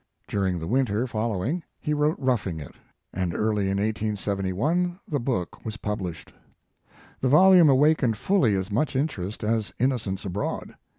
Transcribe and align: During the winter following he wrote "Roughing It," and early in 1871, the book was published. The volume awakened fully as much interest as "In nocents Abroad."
During 0.27 0.57
the 0.57 0.65
winter 0.65 1.05
following 1.05 1.61
he 1.79 1.93
wrote 1.93 2.17
"Roughing 2.17 2.59
It," 2.59 2.73
and 3.13 3.35
early 3.35 3.65
in 3.69 3.77
1871, 3.77 4.99
the 5.07 5.19
book 5.19 5.63
was 5.63 5.77
published. 5.77 6.33
The 7.19 7.29
volume 7.29 7.69
awakened 7.69 8.17
fully 8.17 8.55
as 8.55 8.71
much 8.71 8.95
interest 8.95 9.43
as 9.43 9.71
"In 9.77 9.91
nocents 9.91 10.25
Abroad." 10.25 10.73